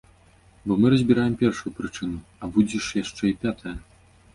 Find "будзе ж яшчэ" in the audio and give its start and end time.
2.59-3.23